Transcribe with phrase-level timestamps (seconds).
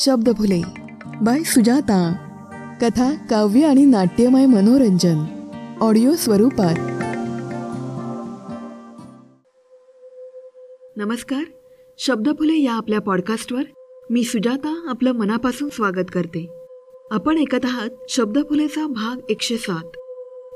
[0.00, 0.62] Shabdphule
[1.22, 2.12] by Sujata.
[2.80, 5.24] कथा काव्य आणि नाट्यमय मनोरंजन.
[5.80, 6.74] ऑडिओ स्वरूपात.
[10.96, 11.42] नमस्कार.
[11.98, 13.62] शब्दफुले या आपल्या पॉडकास्टवर
[14.10, 16.48] मी सुजाता आपलं मनापासून स्वागत करते.
[17.10, 19.96] आपण ऐकत आहात शब्दफुलेचा भाग एकशे सात.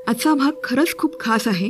[0.09, 1.69] आजचा भाग खरंच खूप खास आहे.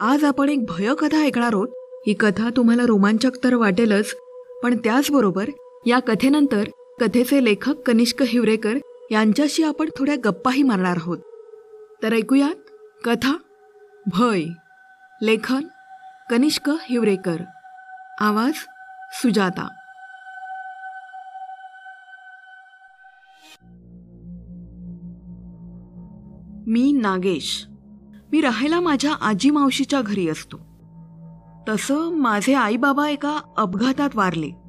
[0.00, 1.68] आज आपण एक भयकथा ऐकणार आहोत.
[2.06, 4.14] ही कथा तुम्हाला रोमांचक तर वाटेलच
[4.62, 5.48] पण त्याचबरोबर
[5.86, 6.64] या कथेनंतर
[7.00, 8.74] कथेचे लेखक कनिष्क हिवरेकर
[9.10, 11.18] यांच्याशी आपण थोड्या गप्पाही मारणार आहोत.
[12.02, 12.70] तर ऐकूयात
[13.04, 13.32] कथा
[14.06, 14.44] भय
[15.22, 15.60] लेखन
[16.30, 17.36] कनिष्क हिवरेकर.
[18.20, 18.52] आवाज
[19.12, 19.68] सुजाता.
[26.66, 27.66] मी नागेश.
[28.32, 30.56] मी राहायला माझ्या आजी मावशीच्या घरी असतो.
[31.68, 34.67] तसं माझे आई बाबा एका अपघातात वारले.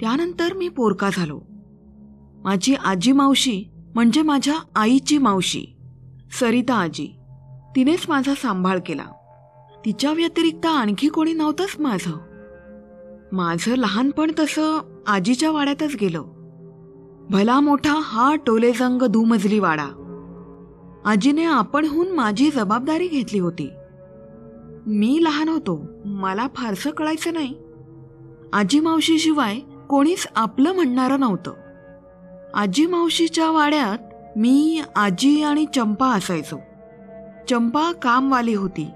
[0.00, 1.40] त्यानंतर मी पोरका झालो.
[2.44, 3.64] माझी आजी मावशी
[3.94, 5.66] म्हणजे माझ्या आईची मावशी
[6.40, 7.06] सरिता आजी
[7.76, 9.04] तिनेच माझा सांभाळ केला.
[9.84, 12.18] तिच्या व्यतिरिक्त आणखी कोणी नव्हतंच माझं.
[13.32, 16.24] माझं लहानपण तसं आजीच्या वाड्यातच गेलं.
[17.30, 19.88] भला मोठा हा टोलेजंग दुमजली वाडा.
[21.04, 23.70] आजीने आपणहून माझी जबाबदारी घेतली होती.
[24.86, 27.54] मी लहान होतो मला फारसं कळायचं नाही.
[28.52, 29.58] आजी मावशीशिवाय
[29.88, 31.52] कोणीच आपलं म्हणणारं नव्हतं.
[32.54, 33.98] आजी मावशीच्या वाड्यात
[34.38, 36.56] मी आजी आणि चंपा असायचो.
[37.50, 38.90] चंपा कामवाली होती.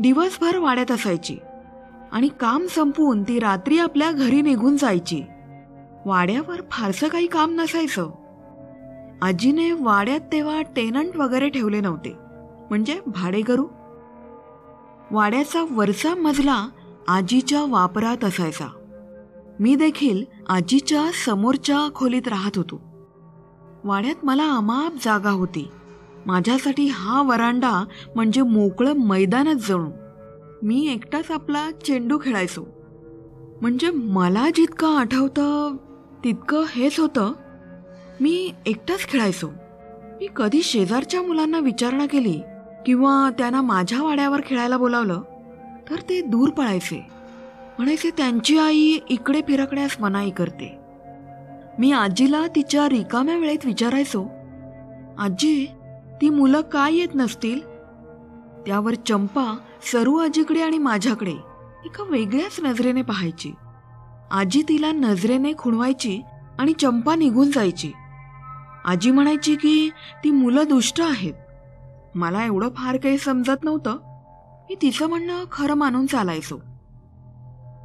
[0.00, 1.36] दिवसभर वाड्यात असायची.
[2.12, 5.22] आणि काम संपवून ती रात्री आपल्या घरी निघून जायची.
[6.06, 8.10] वाड्यावर फारसं काही काम नसायचं.
[9.22, 12.14] आजीने वाड्यात तेव्हा टेनंट वगैरे ठेवले नव्हते.
[12.70, 13.66] म्हणजे भाडेकरू.
[15.10, 16.68] वाड्याचा वरचा मजला
[17.08, 18.83] आजीच्या वापरात असायचा.
[19.60, 22.80] मी देखील आजीच्या समोरच्या खोलीत राहत होतो.
[23.84, 25.68] वाड्यात मला अमाप जागा होती.
[26.26, 29.90] माझ्यासाठी हा वरांडा म्हणजे मोकळं मैदानच जणू.
[30.62, 32.66] मी एकटाच आपला चेंडू खेळायचो.
[33.60, 35.76] म्हणजे मला जितकं आठवतं
[36.24, 37.32] तितकं हेच होतं.
[38.20, 39.48] मी एकटाच खेळायचो.
[40.02, 42.40] मी कधी शेजारच्या मुलांना विचारणा केली
[42.86, 45.20] किंवा त्यांना माझ्या वाड्यावर खेळायला बोलावलं
[45.90, 47.13] तर ते दूर पळायचे.
[47.78, 50.78] म्हणायचे त्यांची आई इकडे फिरकण्यास मनाई करते.
[51.78, 54.26] मी आजीला तिच्या रिकाम्या वेळेत विचारायचो.
[55.18, 55.66] आजी
[56.20, 57.60] ती मुलं काय येत नसतील?
[58.66, 59.56] त्यावर चंपा
[59.92, 61.34] सरू आजीकडे आणि माझ्याकडे
[61.84, 63.52] एका वेगळ्याच नजरेने पाहायची.
[64.30, 66.22] आजी तिला नजरेने खुणवायची
[66.58, 67.92] आणि चंपा निघून जायची.
[68.84, 69.90] आजी म्हणायची की
[70.24, 71.34] ती मुलं दुष्ट आहेत.
[72.14, 73.96] मला एवढं फार काही समजत नव्हतं.
[74.70, 76.73] मी तिचं म्हणणं खरं मानून चालायचो.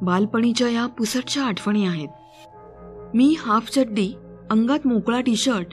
[0.02, 2.08] बालपणीच्या या पुसटच्या आठवणी आहेत.
[3.14, 4.14] मी हाफ चड्डी
[4.50, 5.66] अंगात मोकळा टी शर्ट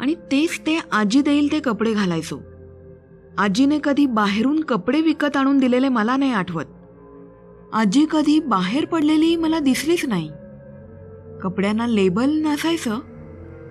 [0.00, 2.40] आणि तेच ते आजी देईल ते कपडे घालायचो.
[3.38, 6.64] आजीने कधी बाहेरून कपडे विकत आणून दिलेले मला नाही आठवत.
[7.72, 10.30] आजी कधी बाहेर पडलेली मला दिसलीच नाही.
[11.42, 12.98] कपड्यांना लेबल नसायचं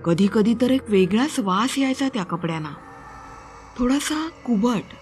[0.04, 2.74] कधी कधी तर एक वेगळाच वास यायचा त्या कपड्यांना.
[3.78, 4.94] थोडासा कुबट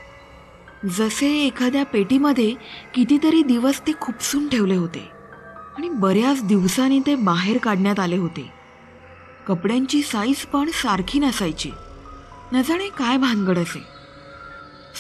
[0.91, 2.54] जसे एखाद्या पेटीमध्ये
[2.94, 5.10] कितीतरी दिवस ते खुपसून ठेवले होते
[5.76, 8.50] आणि बऱ्याच दिवसांनी ते बाहेर काढण्यात आले होते.
[9.47, 11.70] कपड्यांची साईज पण सारखी नसायची.
[12.53, 13.82] न जाणे काय भानगड असे.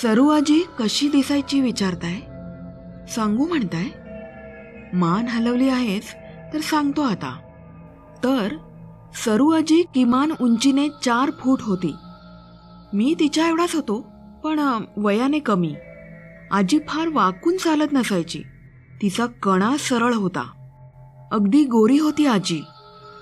[0.02, 2.20] सरू आजी कशी दिसायची विचारताय?
[3.12, 3.84] सांगू म्हणताय?
[4.96, 6.14] मान हलवली आहेस
[6.52, 7.36] तर सांगतो आता.
[8.24, 8.56] तर
[9.24, 11.94] सरू आजी किमान उंचीने चार फूट होती.
[12.92, 14.11] मी तिच्या एवढाच होतो.
[14.44, 15.74] पण वयाने कमी.
[16.50, 18.42] आजी फार वाकून चालत नसायची.
[19.02, 20.42] तिचा कणा सरळ होता.
[21.32, 22.62] अगदी गोरी होती आजी.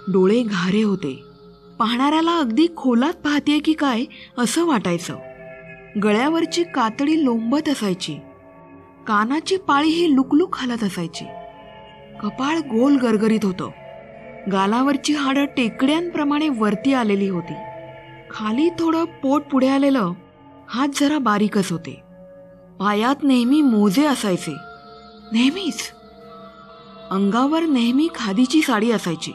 [0.08, 1.22] डोळे घारे होते.
[1.78, 4.04] पाहणाऱ्याला अगदी खोलात पाहते की काय
[4.38, 5.16] असं वाटायचं.
[6.02, 8.14] गळ्यावरची कातडी लोंबत असायची.
[9.06, 11.24] कानाची पाळी ही लुकलुक हलत असायची.
[12.22, 13.70] कपाळ गोल गरगरीत होतं.
[14.52, 17.54] गालावरची हाडं टेकड्यांप्रमाणे वरती आलेली होती.
[18.30, 20.12] खाली थोडं पोट पुढे आलेलं
[20.72, 22.02] हात जरा बारीकच होते.
[22.78, 24.54] पायात नेहमी मोजे असायचे.
[25.32, 25.80] नेहमीच.
[27.10, 29.32] अंगावर नेहमी खादीची साडी असायची.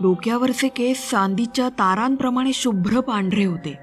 [0.00, 3.78] डोक्यावरचे केस चांदीच्या तारांप्रमाणे शुभ्र पांढरे होते.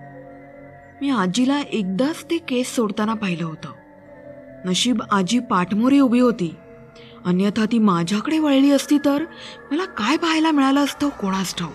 [1.02, 3.70] मी आजीला एकदाच ते केस सोडताना पाहिलं होतं.
[4.66, 6.56] नशीब आजी पाठमोरी उभी होती.
[7.26, 9.24] अन्यथा ती माझ्याकडे वळली असती तर
[9.72, 11.74] मला काय पाहायला मिळालं असतं कोणास ठाऊक?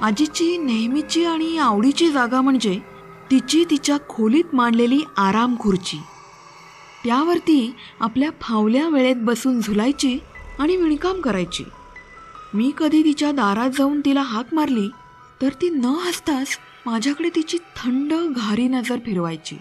[0.00, 2.87] आजीची नेहमीची आणि आवडीची जागा म्हणजे
[3.30, 5.98] तिची तिच्या खोलीत मांडलेली आराम खुर्ची.
[7.04, 10.18] त्यावरती आपल्या फावल्या वेळेत बसून झुलायची
[10.58, 11.64] आणि विणकाम करायची.
[12.54, 14.88] मी कधी तिच्या दारात जाऊन तिला हाक मारली
[15.42, 19.56] तर ती न हसताच माझ्याकडे तिची थंड घारी नजर फिरवायची.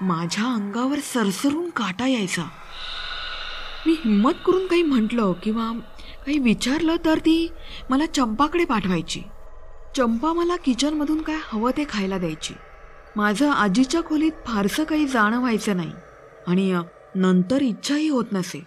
[0.00, 2.42] माझ्या अंगावर सरसरून काटा यायचा.
[3.86, 5.72] मी हिंमत करून काही म्हटलं किंवा
[6.26, 7.48] काही विचारलं तर ती
[7.90, 9.22] मला चंपाकडे पाठवायची.
[9.96, 12.54] चंपा मला किचनमधून काय हवं ते खायला द्यायची.
[13.16, 15.92] माझं आजीच्या खोलीत फारसं काही जाणं व्हायचं नाही
[16.46, 16.74] आणि
[17.14, 18.66] नंतर इच्छाही होत नसे.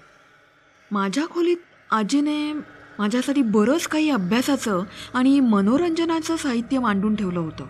[0.92, 1.58] माझ्या खोलीत
[1.92, 2.54] आजीने
[3.00, 4.84] माझ्यासाठी बरंच काही अभ्यासाचं
[5.14, 7.66] आणि मनोरंजनाचं साहित्य मांडून ठेवलं होतं.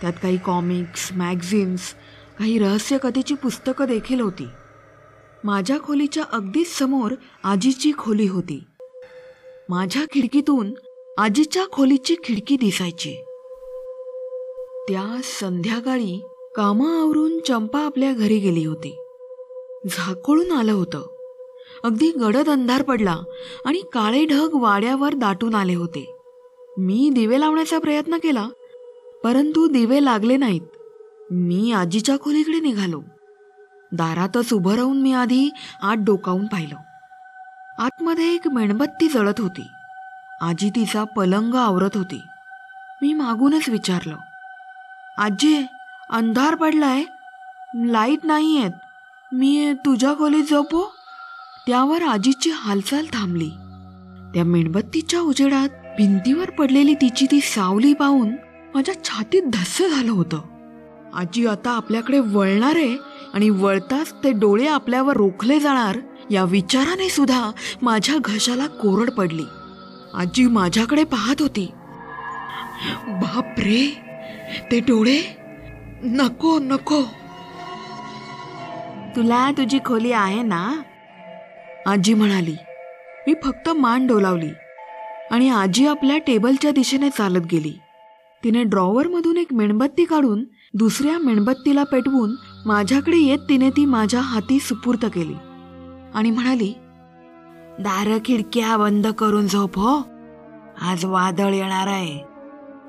[0.00, 1.94] त्यात काही कॉमिक्स मॅगझिन्स
[2.38, 4.48] काही रहस्यकथेची पुस्तकं देखील होती.
[5.44, 7.14] माझ्या खोलीच्या अगदीच समोर
[7.44, 8.64] आजीची खोली होती.
[9.68, 10.72] माझ्या खिडकीतून
[11.18, 13.14] आजीच्या खोलीची खिडकी दिसायची.
[14.88, 16.22] त्या संध्याकाळी
[16.56, 19.04] कामं आवरून चंपा आपल्या घरी गेली होती.
[19.90, 21.06] झाकोळून आलं होतं.
[21.84, 23.16] अगदी गडद अंधार पडला
[23.64, 26.16] आणि काळे ढग वाड्यावर दाटून आले होते.
[26.78, 28.48] मी दिवे लावण्याचा प्रयत्न केला
[29.24, 30.76] परंतु दिवे लागले नाहीत.
[31.30, 33.00] मी आजीच्या खोलीकडे निघालो.
[33.92, 35.50] दारातच उभं राहून मी आधी
[35.82, 36.76] आत डोकावून पाहिलं.
[37.78, 39.62] आतमध्ये एक मेणबत्ती जळत होती.
[40.44, 42.20] आजी तिचा पलंग आवरत होती.
[43.02, 44.16] मी मागूनच विचारलं
[45.18, 45.66] आजी
[46.10, 47.02] अंधार पडलाय.
[47.74, 50.82] लाइट नाही आहेत मी तुझ्या खोलीत झोपू?
[51.66, 53.48] त्यावर आजीची हालचाल थांबली.
[54.34, 58.28] त्या मेणबत्तीच्या उजेडात भिंतीवर पडलेली तिची ती सावली पाहून
[58.74, 60.40] माझ्या छातीत धस्स झालं होतं.
[61.14, 62.96] आजी आता आपल्याकडे वळणार आहे
[63.34, 65.98] आणि वळताच ते डोळे आपल्यावर रोखले जाणार
[66.30, 67.50] या विचाराने सुद्धा
[67.82, 69.44] माझ्या घशाला कोरड पडली.
[70.14, 71.66] आजी माझ्याकडे पाहत होती.
[73.06, 73.82] बाप रे
[74.70, 75.20] ते डोळे?
[76.04, 77.02] नको नको.
[79.16, 80.80] तुला तुझी खोली आहे ना?
[81.86, 82.56] आजी म्हणाली
[83.26, 84.50] मी फक्त मान डोलावली
[85.30, 87.72] आणि आजी आपल्या टेबलच्या दिशेने चालत गेली.
[88.44, 90.44] तिने ड्रॉवरमधून एक मेणबत्ती काढून
[90.74, 92.34] दुसऱ्या मेणबत्तीला पेटवून
[92.66, 95.34] माझ्याकडे येत तिने ती माझ्या हाती सुपूर्त केली
[96.14, 96.72] आणि म्हणाली
[97.80, 100.02] दार खिडक्या बंद करून झोप हो.
[100.80, 102.20] आज वादळ येणार आहे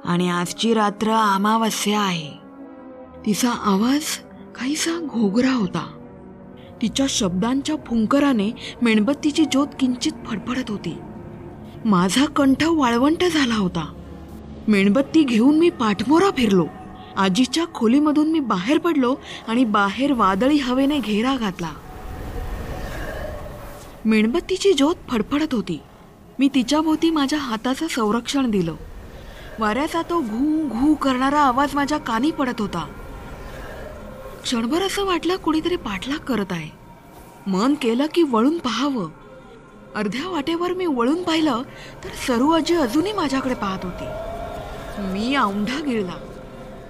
[0.05, 2.31] आणि आजची रात्र अमावस्या आहे.
[3.25, 4.01] तिचा आवाज
[4.55, 5.91] काहीसा घोगरा होता.
[6.81, 8.51] तिच्या शब्दांच्या फुंकराने
[8.81, 10.97] मेणबत्तीची ज्योत किंचित फडफडत होती.
[11.85, 13.93] माझा कंठ वाळवंट झाला होता.
[14.67, 16.65] मेणबत्ती घेऊन मी पाठमोरा फिरलो.
[17.17, 19.15] आजीच्या खोलीमधून मी बाहेर पडलो
[19.47, 21.69] आणि बाहेर वादळी हवेने घेरा घातला.
[24.05, 25.79] मेणबत्तीची ज्योत फडफडत होती.
[26.39, 28.75] मी तिच्याभोवती माझ्या हाताचं संरक्षण दिलं.
[29.59, 32.87] वाऱ्याचा तो घू घू करणारा आवाज माझ्या कानी पडत होता.
[34.43, 36.69] क्षणभर असं वाटलं कुणीतरी पाठलाग करत आहे.
[37.47, 39.09] मन केलं की वळून पाहावं.
[39.95, 41.61] अर्ध्या वाटेवर मी वळून पाहिलं
[42.03, 44.05] तर सरू आजी अजूनही माझ्याकडे पाहत होती.
[44.97, 46.24] मी औंढा गिळला.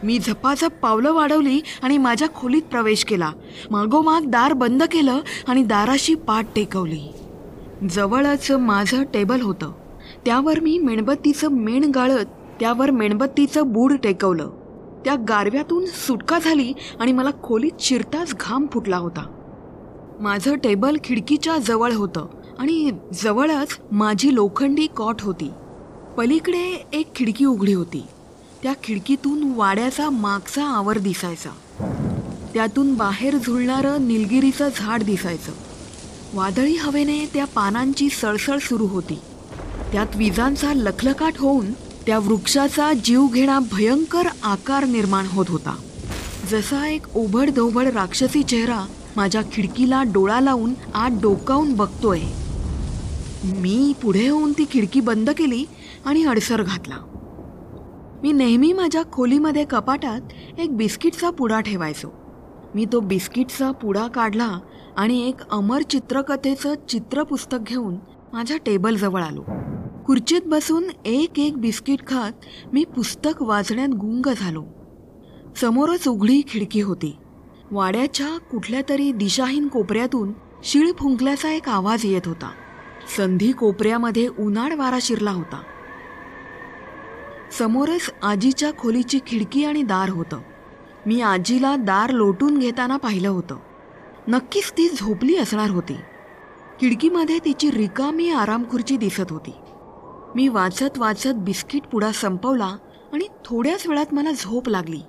[0.06, 3.31] मी झपाझप पावलं वाढवली आणि माझ्या खोलीत प्रवेश केला.
[3.72, 7.13] मागोमाग दार बंद केलं आणि दाराशी पाठ टेकवली.
[7.90, 9.72] जवळच माझं टेबल होतं.
[10.25, 12.25] त्यावर मी मेणबत्तीचं मेण गाळत
[12.60, 14.50] त्यावर मेणबत्तीचं बूड टेकवलं.
[15.06, 19.28] त्या गारव्यातून सुटका झाली आणि मला खोलीत शिरताच घाम फुटला होता.
[20.19, 22.28] माझं टेबल खिडकीच्या जवळ होतं
[22.60, 25.51] आणि जवळच माझी लोखंडी कॉट होती.
[26.18, 28.06] पलीकडे एक खिडकी उघडी होती.
[28.65, 31.50] त्या खिडकीतून वाड्याचा मागचा आवर दिसायचा.
[32.53, 35.51] त्यातून बाहेर झुलणारं निलगिरीचं झाड दिसायचं.
[36.34, 39.19] वादळी हवेने त्या पानांची सळसळ सुरू होती.
[39.91, 45.75] त्यात विजांचा लखलकाट होऊन त्या वृक्षाचा जीवघेणा भयंकर आकार निर्माण होत होता.
[46.51, 52.22] जसा एक ओभड धोबड राक्षसी चेहरा माझ्या खिडकीला डोळा लावून आत डोकावून बघतोय.
[53.43, 55.65] मी पुढे होऊन ती खिडकी बंद केली
[56.05, 56.95] आणि अडसर घातला.
[58.25, 60.22] मी नेहमी माझ्या खोलीमध्ये कपाटात
[60.60, 62.08] एक बिस्किटचा पुडा ठेवायचो.
[62.75, 64.60] मी तो बिस्किटचा पुडा काढला
[64.98, 67.96] आणि एक अमर चित्रकथेचं चित्रपुस्तक घेऊन
[68.34, 69.44] माझ्या टेबलजवळ आलो.
[70.05, 72.32] खुर्चीत बसून एक एक बिस्किट खात
[72.74, 74.63] मी पुस्तक वाचण्यात गुंग झालो.
[75.62, 77.15] समोरच उघडी खिडकी होती.
[77.72, 82.51] वाड्याच्या कुठल्या तरी दिशाहीन कोपऱ्यातून शिळ फुंकल्याचा एक आवाज येत होता.
[83.17, 85.62] संधी कोपऱ्यामध्ये उन्हाळ वारा शिरला होता.
[87.52, 90.40] समोरच आजीच्या खोलीची खिडकी आणि दार होतं.
[91.06, 93.58] मी आजीला दार लोटून घेताना पाहिलं होतं.
[94.28, 95.94] नक्कीच ती झोपली असणार होती.
[96.82, 99.54] खिडकीमध्ये तिची रिकामी आरामखुर्ची दिसत होती.
[100.36, 102.78] मी वाचत वाचत बिस्किट पुडा संपवला
[103.14, 105.02] आणि थोड्याच वेळात मला झोप लागली.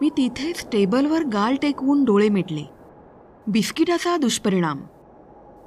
[0.00, 2.64] मी तिथेच टेबलवर गाल टेकवून डोळे मिटले.
[3.46, 4.80] बिस्किटाचा दुष्परिणाम.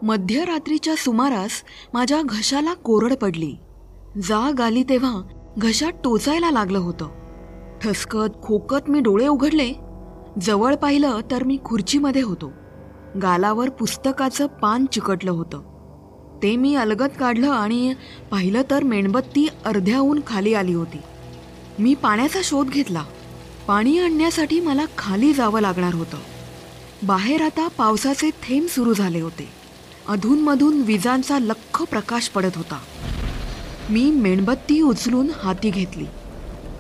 [0.02, 1.52] मध्यरात्रीच्या सुमारास
[1.94, 3.56] माझ्या घशाला कोरड पडली.
[4.24, 7.08] जाग आली तेव्हा घशात टोचायला लागलं होतं.
[7.82, 9.74] ठसकत खोकत मी डोळे उघडले.
[10.42, 12.52] जवळ पाहिलं तर मी खुर्चीमध्ये होतो.
[13.22, 15.62] गालावर पुस्तकाचं पान चिकटलं होतं.
[16.44, 17.94] ते मी अलगत काढलं आणि
[18.32, 20.98] पाहिलं तर मेणबत्ती अर्ध्याहून खाली आली होती.
[21.80, 23.06] मी पाण्याचा शोध घेतला.
[23.68, 26.18] पाणी आणण्यासाठी मला खाली जावं लागणार होतं.
[27.04, 29.50] बाहेर आता पावसाचे थेंब सुरू झाले होते.
[30.08, 32.78] अधूनमधून विजांचा लख्ख प्रकाश पडत होता.
[33.90, 36.06] मी मेणबत्ती उचलून हाती घेतली.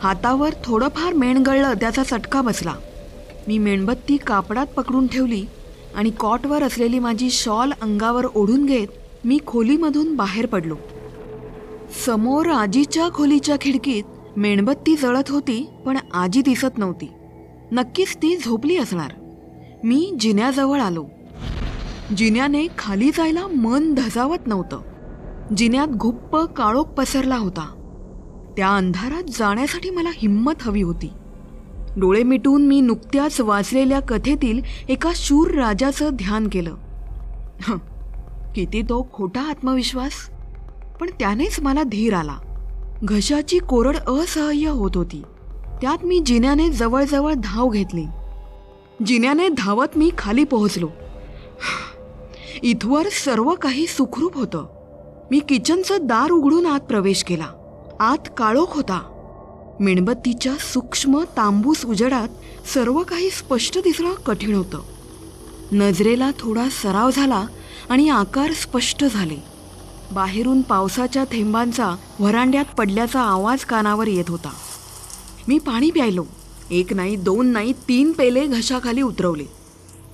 [0.02, 2.74] हातावर थोडंफार मेण गळलं त्याचा चटका बसला.
[3.48, 5.46] मी मेणबत्ती कापडात पकडून ठेवली
[5.96, 8.88] आणि कॉटवर असलेली माझी शॉल अंगावर ओढून घेत
[9.26, 10.76] मी खोलीमधून बाहेर पडलो.
[12.06, 14.04] समोर आजीच्या खोलीच्या खिडकीत
[14.38, 17.12] मेणबत्ती जळत होती पण आजी दिसत नव्हती.
[17.72, 19.12] नक्कीच ती झोपली असणार.
[19.84, 21.06] मी जिन्याजवळ आलो.
[22.18, 24.82] जिन्याने खाली जायला मन धजावत नव्हतं.
[25.58, 27.74] जिन्यात घुप्प काळोख पसरला होता.
[28.58, 31.10] त्या अंधारात जाण्यासाठी मला हिंमत हवी होती.
[31.98, 36.76] डोळे मिटून मी नुकत्याच वाचलेल्या कथेतील एका शूर राजाचं ध्यान केलं.
[38.56, 40.12] किती तो खोटा आत्मविश्वास.
[41.00, 42.38] पण त्यानेच मला धीर आला.
[43.04, 45.22] घशाची कोरड असह्य होत होती.
[45.82, 48.06] त्यात मी जिन्याने जवळजवळ धाव घेतली.
[49.06, 50.90] जिन्याने धावत मी खाली पोहोचलो.
[52.64, 54.81] इथवर सर्व काही सुखरूप होतं.
[55.32, 57.46] मी किचनचं दार उघडून आत प्रवेश केला.
[58.00, 59.02] आत काळोख होता.
[59.80, 62.28] मेणबत्तीच्या सूक्ष्म तांबूस उजेडात
[62.74, 64.82] सर्व काही स्पष्ट दिसणं कठीण होतं.
[65.72, 67.46] नजरेला थोडा सराव झाला
[67.90, 69.38] आणि आकार स्पष्ट झाले.
[70.12, 74.52] बाहेरून पावसाच्या थेंबांचा व्हरांड्यात पडल्याचा आवाज कानावर येत होता.
[75.48, 76.26] मी पाणी प्यायलो.
[76.72, 79.46] एक नाही दोन नाही तीन पेले घशाखाली उतरवले.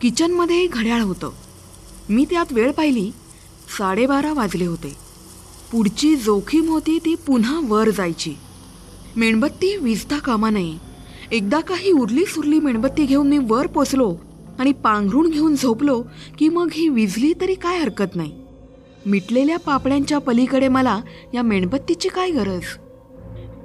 [0.01, 1.29] किचनमध्ये घड्याळ होतं.
[2.09, 3.11] मी त्यात वेळ पाहिली.
[3.77, 5.06] साडेबारा वाजले होते.
[5.71, 8.33] पुढची जोखीम होती ती पुन्हा वर जायची.
[9.15, 10.73] मेणबत्ती विजता कामा नये.
[11.31, 14.15] एकदा काही उरली सुरली मेणबत्ती घेऊन मी वर पोचलो
[14.59, 16.03] आणि पांघरून घेऊन झोपलो
[16.37, 18.31] की मग ही विजली तरी काय हरकत नाही.
[19.05, 21.01] मिटलेल्या पापड्यांच्या पलीकडे मला
[21.33, 22.61] या मेणबत्तीची काय गरज?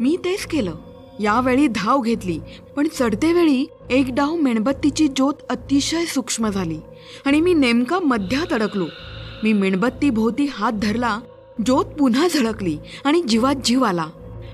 [0.00, 0.74] मी तेच केलं.
[1.20, 2.38] यावेळी धाव घेतली
[2.76, 6.78] पण चढतेवेळी एक डाव मेणबत्तीची ज्योत अतिशय सूक्ष्म झाली
[7.24, 8.86] आणि मी नेमका मध्यात अडकलो.
[9.42, 11.20] मी मेणबत्ती भोवती हात धरला
[11.66, 14.06] ज्योत पुन्हा झळकली आणि जीवात जीव आला.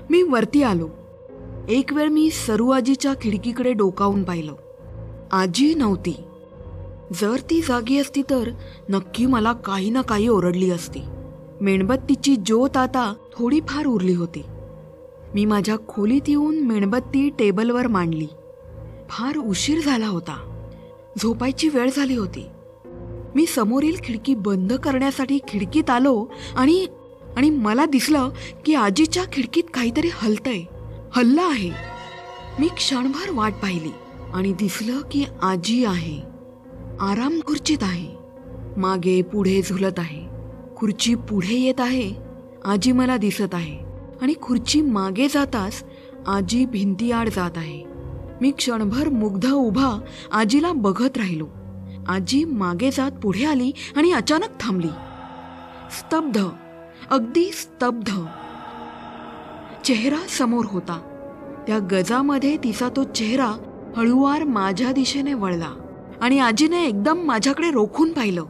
[0.09, 0.89] मी वरती आलो.
[1.69, 4.53] एक वेळ मी सरू आजीच्या खिडकीकडे डोकावून पाहिलं.
[5.31, 6.15] आजी नव्हती.
[7.21, 8.49] जर ती जागी असती तर
[8.89, 10.99] नक्की मला काही ना काही ओरडली असती.
[11.61, 14.43] मेणबत्तीची ज्योत आता थोडीफार उरली होती.
[15.33, 18.27] मी माझ्या खोलीत येऊन मेणबत्ती टेबलवर मांडली.
[19.09, 20.65] फार उशीर झाला होता.
[21.21, 22.45] झोपायची वेळ झाली होती.
[23.35, 26.87] मी समोरील खिडकी बंद करण्यासाठी खिडकीत आलो आणि
[27.37, 28.29] आणि मला दिसलं
[28.65, 30.63] की आजीच्या खिडकीत काहीतरी हलतंय
[31.11, 31.71] हल्ला आहे.
[32.59, 33.89] मी क्षणभर वाट पाहिली
[34.33, 36.19] आणि दिसलं की आजी आहे.
[36.99, 38.15] आराम खुर्चीत आहे.
[38.77, 40.23] मागे पुढे झुलत आहे.
[40.77, 42.13] खुर्ची पुढे येत आहे.
[42.65, 43.79] आजी मला दिसत आहे.
[44.21, 45.83] आणि खुर्ची मागे जाताच
[46.27, 47.83] आजी भिंतीआड जात आहे.
[48.41, 49.99] मी क्षणभर मुग्ध उभा
[50.31, 51.47] आजीला बघत राहिलो.
[52.09, 54.87] आजी मागे जात पुढे आली आणि अचानक थांबली.
[55.99, 56.45] स्तब्ध
[57.11, 58.09] अगदी स्तब्ध.
[59.85, 60.99] चेहरा समोर होता.
[61.67, 63.51] त्या गजामध्ये तिचा तो चेहरा
[63.97, 65.69] हळुवार माझ्या दिशेने वळला
[66.21, 68.45] आणि आजीने एकदम माझ्याकडे रोखून पाहिलं.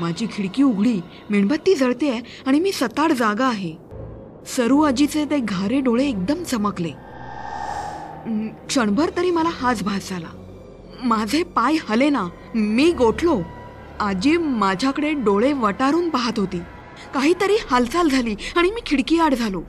[0.00, 3.74] माझी खिडकी उघडी मेणबत्ती जळते आणि मी सताड जागा आहे.
[4.56, 6.90] सरू आजीचे ते घारे डोळे एकदम चमकले.
[8.68, 10.44] क्षणभर तरी मला हाच भास झाला.
[11.04, 13.40] माझे पाय हले ना मी गोठलो.
[14.00, 16.58] आजी माझ्याकडे डोळे वटारून पाहत होती.
[17.14, 19.62] काहीतरी हालचाल झाली आणि मी खिडकी आड झालो.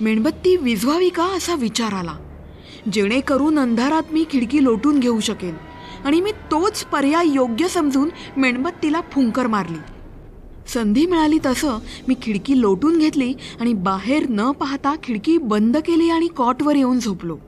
[0.00, 2.16] मेणबत्ती विझवावी का असा विचार आला.
[2.92, 5.54] जेणेकरून अंधारात मी खिडकी लोटून घेऊ शकेन.
[6.04, 9.78] आणि मी तोच पर्याय योग्य समजून मेणबत्तीला फुंकर मारली.
[10.68, 16.26] संधी मिळाली तसं मी खिडकी लोटून घेतली आणि बाहेर न पाहता खिडकी बंद केली आणि
[16.26, 17.38] कॉटवर येऊन झोपलो.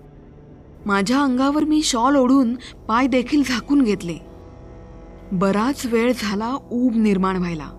[0.86, 2.54] माझ्या अंगावर मी शॉल ओढून
[2.88, 4.18] पाय देखील झाकून घेतले.
[5.32, 7.70] बराच वेळ झाला ऊब निर्माण व्हायला.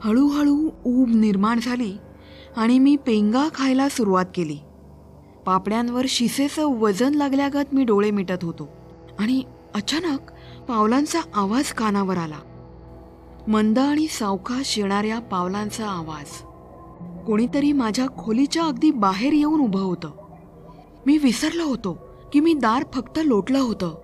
[0.00, 1.96] हळूहळू ऊब निर्माण झाली
[2.56, 4.58] आणि मी पेंगा खायला सुरुवात केली.
[5.46, 8.68] पापड्यांवर शिसेचं वजन लागल्यागत मी डोळे मिटत होतो
[9.18, 9.42] आणि
[9.74, 10.18] अचानक
[10.68, 12.38] पावलांचा आवाज कानावर आला.
[13.48, 16.26] मंद आणि सावकाश येणाऱ्या पावलांचा आवाज.
[17.26, 20.10] कोणीतरी माझ्या खोलीच्या अगदी बाहेर येऊन उभं होतं.
[21.06, 22.03] मी विसरलो होतो.
[22.34, 23.94] की मी दार फक्त लोटलं होतं.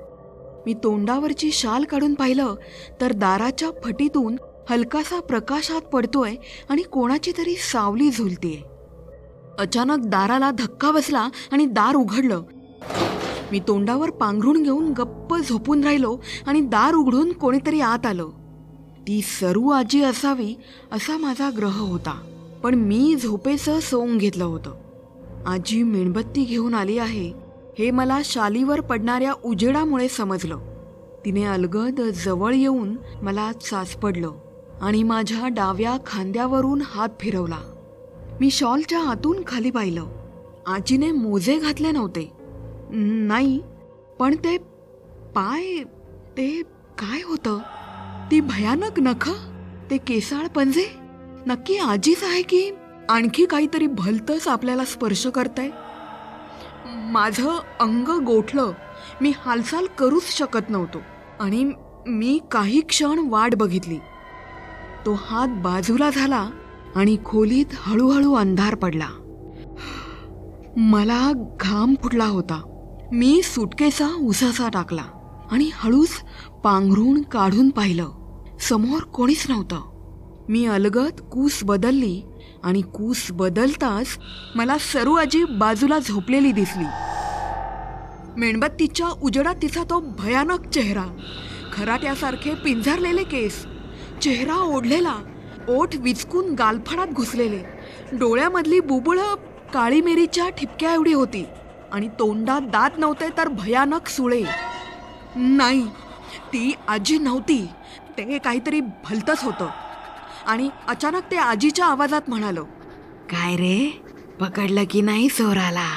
[0.66, 2.54] मी तोंडावरची शाल काढून पाहिलं
[3.00, 4.36] तर दाराच्या फटीतून
[4.70, 6.34] हलकासा प्रकाश आत पडतोय
[6.68, 8.62] आणि कोणाची तरी सावली झुलतीये.
[9.58, 12.42] अचानक दाराला धक्का बसला आणि दार उघडलं.
[13.52, 18.28] मी तोंडावर पांघरून घेऊन गप्प झोपून राहिलो आणि दार उघडून कोणीतरी आत आलं.
[19.08, 20.54] ती सरू आजी असावी
[20.92, 22.20] असा माझा ग्रह होता
[22.62, 24.74] पण मी झोपेचं सोंग घेतलं होतं.
[25.46, 27.39] आजी मेणबत्ती घेऊन आली आहे
[27.78, 30.58] हे मला शालीवर पडणाऱ्या उजेडामुळे समजलं.
[31.24, 34.32] तिने अलगद जवळ येऊन मला चाच पडलं
[34.80, 37.58] आणि माझ्या डाव्या खांद्यावरून हात फिरवला.
[38.40, 40.06] मी शॉलच्या आतून खाली पाहिलं.
[40.66, 42.32] आजीने मोजे घातले नव्हते.
[42.92, 43.60] नाही
[44.18, 44.58] पण ते
[45.34, 45.84] पाय
[46.36, 46.62] ते
[46.98, 47.58] काय होतं?
[48.30, 49.30] ती भयानक नख?
[49.90, 50.84] ते केसाळ पंजे?
[51.46, 52.70] नक्की आजीच आहे की
[53.08, 55.70] आणखी काहीतरी भलतंच आपल्याला स्पर्श करतंय?
[57.10, 57.48] माझं
[57.80, 58.72] अंग गोठलं
[59.20, 60.98] मी हालचाल करूच शकत नव्हतो.
[61.40, 61.72] आणि
[62.06, 63.98] मी काही क्षण वाट बघितली.
[65.06, 66.50] तो हात बाजूला झाला
[66.96, 69.08] आणि खोलीत हळूहळू अंधार पडला.
[70.76, 72.62] मला घाम फुटला होता.
[73.12, 75.04] मी सुटकेचा उसासा टाकला
[75.50, 76.10] आणि हळूच
[76.64, 78.08] पांघरून काढून पाहिलं.
[78.68, 79.80] समोर कोणीच नव्हतं.
[80.48, 82.22] मी अलगत कूस बदलली
[82.62, 84.18] आणि कूस बदलताच
[84.54, 86.84] मला सरू आजी बाजूला झोपलेली दिसली.
[88.36, 91.04] मेणबत्तीच्या उजेडात तिचा तो भयानक चेहरा
[91.72, 93.64] खराट्यासारखे पिंजरलेले केस
[94.22, 95.14] चेहरा ओढलेला
[95.68, 97.62] ओठ विचकून गालफडात घुसलेले
[98.12, 99.34] डोळ्यामधली बुबुळं
[99.74, 101.44] काळी मिरीच्या ठिपक्या एवढी होती
[101.92, 104.42] आणि तोंडात दात नव्हते तर भयानक सुळे.
[105.36, 105.86] नाही
[106.52, 107.66] ती आजी नव्हती
[108.18, 109.68] ते काहीतरी भलतंच होतं.
[110.50, 112.64] आणि अचानक ते आजीच्या आवाजात म्हणालो
[113.30, 114.02] काय रे?
[114.40, 115.88] पकडलं की नाही चोराला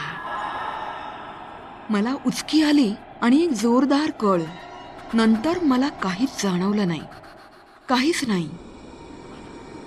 [1.90, 4.42] मला उचकी आली आणि एक जोरदार कळ.
[5.14, 7.02] नंतर मला काहीच जाणवलं नाही.
[7.90, 8.50] काहीच नाही.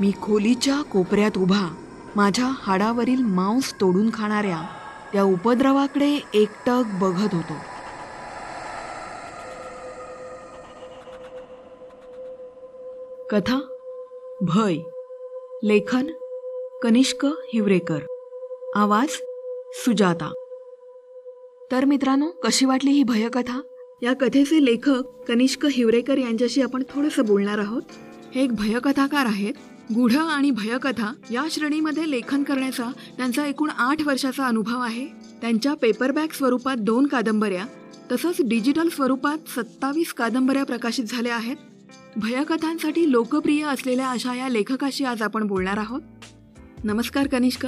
[0.00, 1.66] मी खोलीच्या कोपऱ्यात उभा
[2.16, 4.62] माझ्या हाडावरील मांस तोडून खाणाऱ्या
[5.12, 7.56] त्या उपद्रवाकडे एकटक बघत होतो.
[13.30, 13.58] कथा
[14.42, 14.76] भय.
[15.64, 16.06] लेखन
[16.82, 17.98] कनिष्क हिवरेकर.
[18.74, 19.08] आवाज
[19.74, 20.32] सुजाता.
[21.72, 23.60] तर मित्रांनो कशी वाटली ही भयकथा?
[24.02, 27.82] या कथेचे लेखक कनिष्क हिवरेकर यांच्याशी आपण थोडंसं बोलणार आहोत.
[28.34, 29.54] हे एक भयकथाकार आहेत.
[29.94, 35.06] गूढ आणि भयकथा या श्रेणीमध्ये लेखन करण्याचा त्यांचा एकूण आठ वर्षाचा अनुभव आहे.
[35.40, 37.64] त्यांच्या पेपरबॅक स्वरूपात दोन कादंबऱ्या
[38.12, 41.56] तसंच डिजिटल स्वरूपात सत्तावीस कादंबऱ्या प्रकाशित झाल्या आहेत.
[42.16, 46.00] भयकथांसाठी लोकप्रिय असलेल्या अशा या लेखकाशी आज आपण बोलणार आहोत.
[46.84, 47.66] नमस्कार कनिष्क.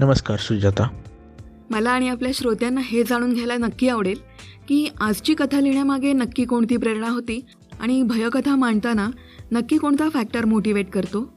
[0.00, 0.88] नमस्कार सुजाता.
[1.70, 4.18] मला आणि आपल्या श्रोत्यांना हे जाणून घ्यायला नक्की आवडेल
[4.68, 7.46] की आजची कथा लिहिण्यामागे नक्की कोणती प्रेरणा होती
[7.80, 9.10] आणि भयकथा मांडताना
[9.52, 11.36] नक्की कोणता फॅक्टर मोटिवेट करतो?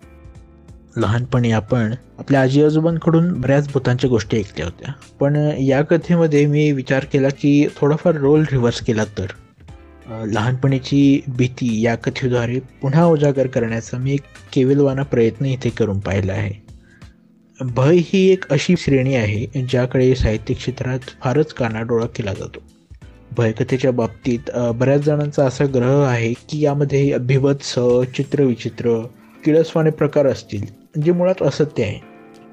[0.97, 4.93] लहानपणी आपण आपल्या आजी आजोबांकडून बऱ्याच भूतांच्या गोष्टी ऐकल्या होत्या.
[5.19, 9.25] पण या कथेमध्ये मी विचार केला की थोडाफार रोल रिव्हर्स केला तर.
[10.09, 14.21] लहानपणीची भीती या कथेद्वारे पुन्हा उजागर करण्याचा मी एक
[14.53, 16.51] केविलवाना प्रयत्न इथे करून पाहिला आहे.
[17.59, 22.59] भय ही एक अशी श्रेणी आहे ज्याकडे साहित्य क्षेत्रात फारच कानाडोळा केला जातो.
[23.37, 27.73] भयकथेच्या बाबतीत बऱ्याच जणांचा असा ग्रह आहे की यामध्ये अभिवत्स
[28.15, 28.99] चित्रविचित्र
[29.45, 30.65] किळसवाने प्रकार असतील
[31.01, 31.99] जे मुळात असत्य आहे.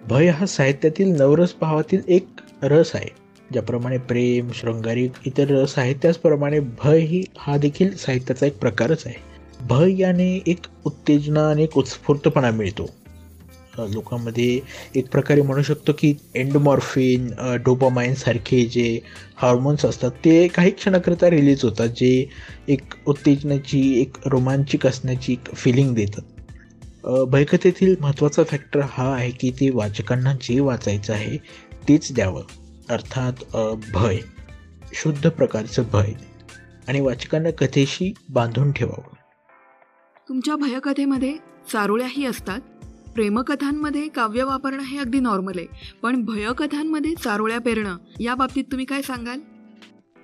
[0.08, 2.26] भय हा साहित्यातील नवरस भावातील एक
[2.62, 3.08] रस आहे.
[3.52, 9.14] ज्याप्रमाणे प्रेम शृंगारिक इतर साहित्याचप्रमाणे भय ही हा देखील साहित्याचा एक प्रकारच आहे.
[9.60, 12.86] भय याने एक उत्तेजना आणि एक उत्स्फूर्तपणा मिळतो.
[13.78, 14.60] लोकांमध्ये
[14.94, 17.28] एक प्रकारे म्हणू शकतो की एंडमॉर्फिन
[17.64, 19.00] डोपामाइन सारखे जे
[19.36, 22.28] हार्मोन्स असतात ते काही क्षणाकरिता रिलीज होतात जे
[22.68, 26.22] एक उत्तेजनाची एक रोमांचिक असण्याची एक फिलिंग देतात.
[27.28, 31.36] भयकथेतील महत्त्वाचा फॅक्टर हा आहे की ते वाचकांना जे वाचायचं आहे
[31.88, 32.42] तेच द्यावं.
[32.90, 33.32] अर्थात
[33.94, 34.16] भय.
[34.94, 36.12] शुद्ध प्रकारचं भय.
[36.88, 39.14] आणि वाचकांना कथेशी बांधून ठेवावं.
[40.28, 41.32] तुमच्या भयकथेमध्ये
[41.72, 42.60] चारोळ्याही असतात.
[43.14, 45.66] प्रेमकथांमध्ये काव्य वापरणं हे अगदी नॉर्मल आहे.
[46.02, 49.40] पण भयकथांमध्ये चारोळ्या पेरणं या बाबतीत तुम्ही काय सांगाल?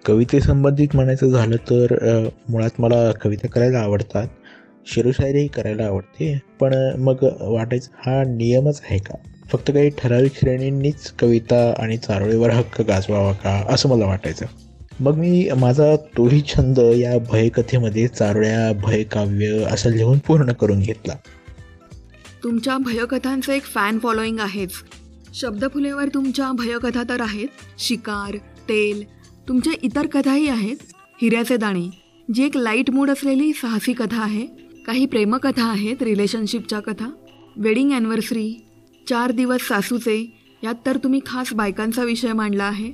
[0.04, 1.84] कवितेसंबंधित म्हणायचं झालं तर
[2.48, 4.28] मुळात मला कविता करायला आवडतात.
[4.86, 6.38] शिरोशायरीही करायला आवडते.
[6.60, 9.14] पण मग वाटायचं हा नियमच आहे का?
[9.48, 14.46] फक्त काही ठराविक श्रेणींनीच कविता आणि चारोळीवर हक्क गाजवावा का असं मला वाटायचं.
[15.00, 21.14] मग मी माझा तोही छंद या भयकथेमध्ये चारोळ्या भयकाव्य असं लिहून पूर्ण करून घेतला.
[22.44, 24.70] तुमच्या भयकथांचं एक फॅन फॉलोईंग आहेच.
[25.34, 27.48] शब्दफुलेवर तुमच्या भयकथा तर आहेत.
[27.78, 28.36] शिकार
[28.68, 29.04] तेल
[29.48, 30.76] तुमच्या इतर कथाही आहेत.
[31.22, 31.90] हिऱ्याचे दाणे
[32.34, 34.46] जी एक लाइट मूड असलेली साहसी कथा आहे.
[34.86, 37.10] काही प्रेमकथा आहेत रिलेशनशिपच्या कथा.
[37.56, 38.64] वेडिंग ॲनिव्हर्सरी
[39.08, 42.92] चार दिवस सासूचे यात तर तुम्ही खास बायकांचा विषय मांडला आहे.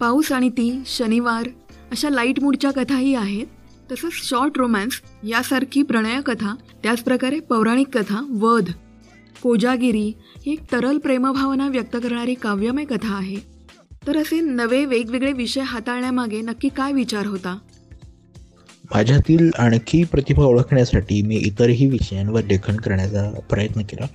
[0.00, 1.48] पाऊस आणि ती शनिवार
[1.90, 3.46] अशा लाइट मूडच्या कथाही आहेत.
[3.92, 8.70] तसंच शॉर्ट रोमॅन्स यासारखी प्रणयकथा त्याचप्रकारे पौराणिक कथा वध
[9.42, 10.12] कोजागिरी
[10.46, 13.36] ही एक तरल प्रेमभावना व्यक्त करणारी काव्यमय कथा आहे.
[14.06, 17.58] तर असे नवे वेगवेगळे विषय हाताळण्यामागे नक्की काय विचार होता?
[18.94, 24.06] माझ्यातील आणखी प्रतिभा ओळखण्यासाठी मी इतरही विषयांवर लेखन करण्याचा प्रयत्न केला.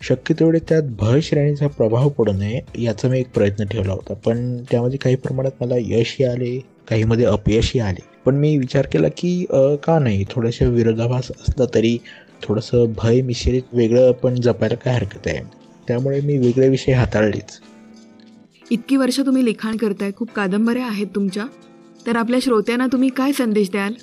[0.00, 4.14] शक्य तेवढे त्यात भय श्रेणीचा प्रभाव पडू नये याचा मी एक प्रयत्न ठेवला होता.
[4.14, 6.58] पण त्यामध्ये काही प्रमाणात मला यशही आले
[6.88, 8.02] काहीमध्ये अपयशही आले.
[8.24, 9.44] पण मी विचार केला की
[9.82, 10.24] का नाही?
[10.30, 11.96] थोडासा विरोधाभास असला तरी
[12.42, 15.40] थोडंसं भय मिश्रित वेगळं पण जपायला काय हरकत आहे?
[15.88, 17.58] त्यामुळे मी वेगळे विषय हाताळलेच.
[18.70, 21.44] इतकी वर्ष तुम्ही लिखाण करताय खूप कादंबऱ्या आहेत तुमच्या.
[22.06, 23.94] तर आपल्या श्रोत्यांना तुम्ही काय संदेश द्याल?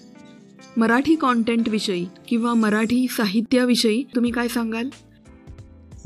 [0.78, 4.90] मराठी कॉन्टेंटविषयी किंवा मराठी साहित्याविषयी तुम्ही काय सांगाल?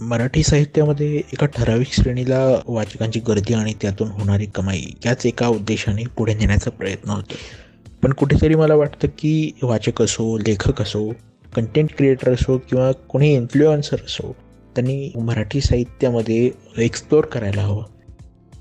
[0.01, 6.33] मराठी साहित्यामध्ये एका ठराविक श्रेणीला वाचकांची गर्दी आणि त्यातून होणारी कमाई याच एका उद्देशाने पुढे
[6.33, 7.33] नेण्याचा प्रयत्न होतो.
[8.03, 11.13] पण कुठेतरी मला वाटतं की वाचक असो लेखक असो
[11.55, 14.35] कंटेंट क्रिएटर असो किंवा कोणी इन्फ्लुएन्सर असो
[14.75, 17.83] त्यांनी मराठी साहित्यामध्ये एक्सप्लोअर करायला हवं.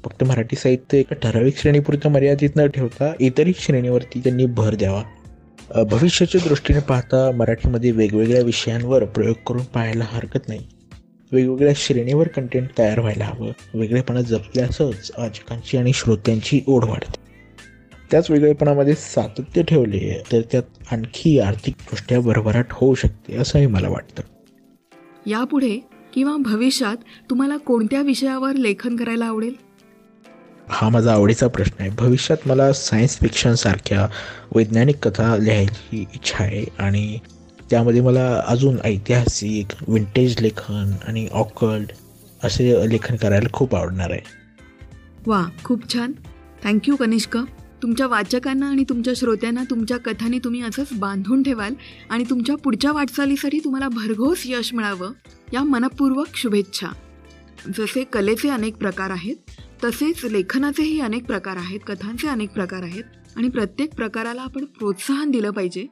[0.05, 5.03] फक्त मराठी साहित्य एका ठराविक श्रेणीपुरतं मर्यादित न ठेवता इतरही श्रेणीवरती त्यांनी भर द्यावा.
[5.85, 10.61] भविष्याच्या दृष्टीने पाहता मराठीमध्ये वेगवेगळ्या विषयांवर प्रयोग करून पाहायला हरकत नाही.
[11.33, 13.51] वेगवेगळ्या श्रेणीवर कंटेंट तयार व्हायला हवं.
[13.75, 17.29] वेगळेपणा जपल्यासच वाचकांची आणि श्रोत्यांची ओढ वाढते.
[18.11, 20.63] त्याच वेगळेपणामध्ये सातत्य ठेवले तर त्यात
[20.93, 24.23] आणखी आर्थिकदृष्ट्या भरभराट होऊ शकते असंही मला वाटतं.
[25.27, 25.79] यापुढे
[26.15, 26.97] किंवा भविष्यात
[27.31, 29.55] तुम्हाला कोणत्या विषयावर लेखन करायला आवडेल?
[30.69, 31.91] हा माझा आवडीचा प्रश्न आहे.
[31.91, 34.09] भविष्यात मला सायन्स फिक्शनसारख्या
[34.55, 37.19] वैज्ञानिक कथा लिहायची इच्छा आहे आणि
[37.71, 41.93] त्यामध्ये मला अजून ऐतिहासिक विंटेज लेखन आणि ऑकल्ड
[42.45, 44.21] असे लेखन करायला खूप आवडणार आहे.
[45.27, 46.13] वा खूप छान.
[46.65, 47.39] Thank you Kanishk.
[47.83, 51.75] तुमच्या वाचकांना आणि तुमच्या श्रोत्यांना तुमच्या कथांनी तुम्ही असंच बांधून ठेवाल
[52.11, 55.13] आणि तुमच्या पुढच्या वाटचालीसाठी तुम्हाला भरघोस यश मिळावं
[55.53, 56.87] या मनपूर्वक शुभेच्छा.
[57.79, 59.37] जसे कलेचे अनेक प्रकार आहेत
[59.85, 63.05] तसेच लेखनाचेही अनेक प्रकार आहेत कथांचे अनेक प्रकार आहेत
[63.37, 65.87] आणि प्रत्येक प्रकाराला आपण प्रोत्साहन दिलं पाहिजे.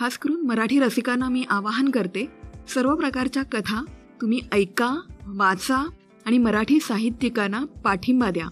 [0.00, 2.28] खास करून मराठी रसिकांना मी आवाहन करते
[2.74, 3.84] सर्व प्रकारच्या कथा
[4.20, 5.88] तुम्ही ऐका वाचा
[6.26, 8.46] आणि मराठी साहित्यिकांना पाठिंबा द्या.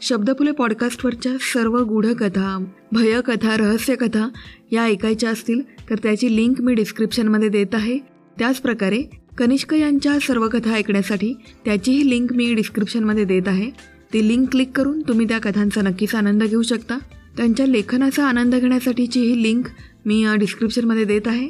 [0.00, 4.28] शब्दफुले पॉडकास्टवरच्या सर्व गूढकथा भयकथा रहस्यकथा
[4.72, 7.98] या ऐकायच्या असतील तर त्याची लिंक मी डिस्क्रिप्शनमध्ये देत आहे.
[8.38, 9.02] त्याचप्रकारे
[9.38, 13.70] कनिष्क यांच्या सर्व कथा ऐकण्यासाठी त्याचीही लिंक मी डिस्क्रिप्शनमध्ये देत आहे.
[14.12, 16.98] ती लिंक क्लिक करून तुम्ही त्या कथांचा नक्कीच आनंद घेऊ शकता.
[17.38, 19.66] त्यांच्या लेखनाचा आनंद घेण्यासाठीची ही लिंक
[20.06, 21.48] मी डिस्क्रिप्शनमध्ये देत आहे.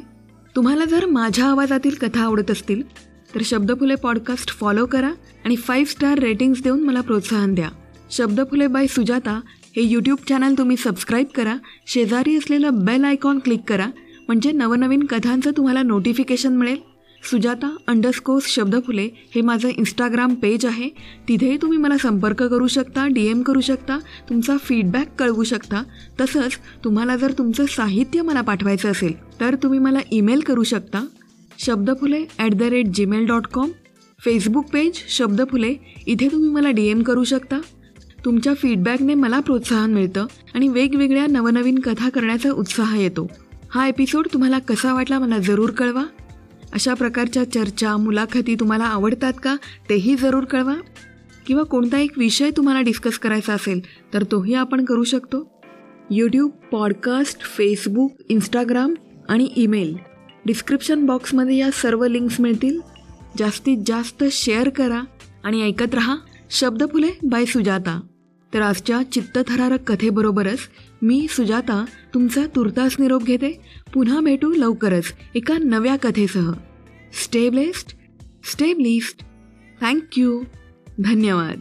[0.55, 2.81] तुम्हाला जर माझ्या आवाजातील कथा आवडत असतील
[3.35, 5.11] तर शब्दफुले पॉडकास्ट फॉलो करा
[5.45, 7.69] आणि फाईव्ह स्टार रेटिंग्स देऊन मला प्रोत्साहन द्या.
[8.11, 9.39] शब्दफुले बाय सुजाता
[9.75, 11.55] हे यूट्यूब चॅनल तुम्ही सबस्क्राईब करा
[11.87, 13.87] शेजारी असलेलं बेल आयकॉन क्लिक करा
[14.27, 16.77] म्हणजे नवनवीन कथांचं तुम्हाला नोटिफिकेशन मिळेल.
[17.23, 19.03] सुजाता अंडरस्कोर्स शब्दफुले
[19.33, 20.89] हे माझं इंस्टाग्राम पेज आहे.
[21.27, 23.97] तिथेही तुम्ही मला संपर्क करू शकता डी एम करू शकता
[24.29, 25.81] तुमचा फीडबॅक कळवू शकता.
[26.21, 31.05] तसंच तुम्हाला जर तुमचं साहित्य मला पाठवायचं असेल तर तुम्ही मला ईमेल करू शकता.
[31.59, 33.69] Shabdaphule at the rate Gmail dot com
[34.19, 35.73] Facebook page Shabdaphule
[36.07, 37.59] इथे तुम्ही मला डी एम करू शकता.
[38.25, 43.27] तुमच्या फीडबॅकने मला प्रोत्साहन मिळतं आणि वेगवेगळ्या नवनवीन कथा करण्याचा उत्साह येतो.
[43.71, 46.03] हा एपिसोड तुम्हाला कसा वाटला मला जरूर कळवा.
[46.73, 49.55] अशा प्रकारच्या चर्चा मुलाखती तुम्हाला आवडतात का?
[49.89, 50.75] तेही जरूर कळवा.
[51.47, 53.81] किंवा कोणता एक विषय तुम्हाला डिस्कस करायचा असेल
[54.13, 55.61] तर तोही आपण करू शकतो.
[56.11, 58.93] यूट्यूब पॉडकास्ट फेसबुक इंस्टाग्राम
[59.29, 59.97] आणि ईमेल
[60.45, 62.79] डिस्क्रिप्शन बॉक्समध्ये या सर्व लिंक्स मिळतील.
[63.37, 65.01] जास्तीत जास्त शेअर करा
[65.43, 66.15] आणि ऐकत रहा.
[66.49, 68.01] शब्दफुले बाय सुजाता.
[68.53, 70.59] तर आजच्या चित्तथरारक कथेबरोबरच
[71.03, 73.61] मी सुजाता तुमचा तुर्तास निरोप घेते.
[73.93, 76.51] पुन्हा भेटू लवकरच एका नव्या कथेसह.
[77.13, 77.49] स्टे
[78.43, 79.23] स्टेबलिस्ट स्टे
[79.81, 80.43] थँक्यू
[80.99, 81.59] धन्यवाद.